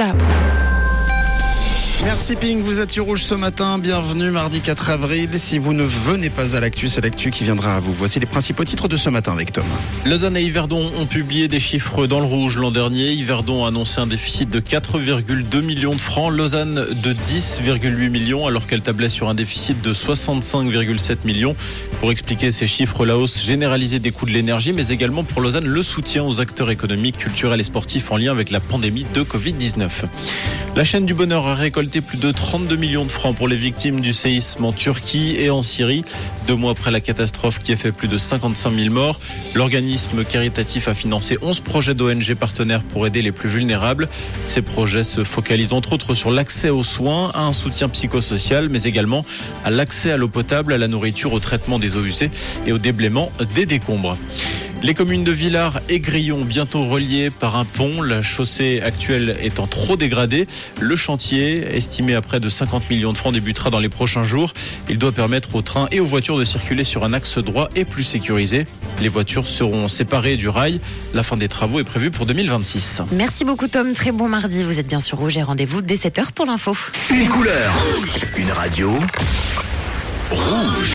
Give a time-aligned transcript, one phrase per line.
[0.00, 0.59] juste après.
[2.04, 3.78] Merci Ping, vous êtes sur Rouge ce matin.
[3.78, 5.28] Bienvenue mardi 4 avril.
[5.34, 7.92] Si vous ne venez pas à l'actu, c'est l'actu qui viendra à vous.
[7.92, 9.64] Voici les principaux titres de ce matin avec Tom.
[10.06, 13.12] Lausanne et Yverdon ont publié des chiffres dans le rouge l'an dernier.
[13.12, 18.66] Yverdon a annoncé un déficit de 4,2 millions de francs, Lausanne de 10,8 millions alors
[18.66, 21.54] qu'elle tablait sur un déficit de 65,7 millions.
[22.00, 25.66] Pour expliquer ces chiffres, la hausse généralisée des coûts de l'énergie, mais également pour Lausanne
[25.66, 29.88] le soutien aux acteurs économiques, culturels et sportifs en lien avec la pandémie de Covid-19.
[30.76, 34.00] La chaîne du bonheur a récolté plus de 32 millions de francs pour les victimes
[34.00, 36.04] du séisme en Turquie et en Syrie.
[36.46, 39.18] Deux mois après la catastrophe qui a fait plus de 55 000 morts,
[39.54, 44.08] l'organisme caritatif a financé 11 projets d'ONG partenaires pour aider les plus vulnérables.
[44.46, 48.84] Ces projets se focalisent entre autres sur l'accès aux soins, à un soutien psychosocial, mais
[48.84, 49.24] également
[49.64, 52.30] à l'accès à l'eau potable, à la nourriture, au traitement des eaux usées
[52.64, 54.16] et au déblaiement des décombres.
[54.82, 58.00] Les communes de Villars et Grillon bientôt reliées par un pont.
[58.00, 60.46] La chaussée actuelle étant trop dégradée.
[60.80, 64.54] Le chantier, estimé à près de 50 millions de francs, débutera dans les prochains jours.
[64.88, 67.84] Il doit permettre aux trains et aux voitures de circuler sur un axe droit et
[67.84, 68.64] plus sécurisé.
[69.02, 70.80] Les voitures seront séparées du rail.
[71.12, 73.02] La fin des travaux est prévue pour 2026.
[73.12, 74.64] Merci beaucoup Tom, très bon mardi.
[74.64, 76.74] Vous êtes bien sur Rouge et rendez-vous dès 7h pour l'info.
[77.10, 77.72] Une couleur,
[78.38, 78.90] une radio.
[80.30, 80.80] Rouge.